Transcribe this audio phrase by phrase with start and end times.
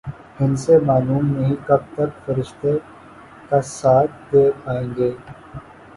[0.39, 2.71] ہندسے معلوم نہیں کب تک فرشتے
[3.49, 5.11] کا ساتھ دے پائیں گے۔